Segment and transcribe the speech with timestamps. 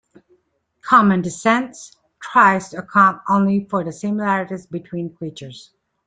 [0.81, 1.77] Common descent
[2.19, 5.73] tries to account only for the "similarities" between creatures.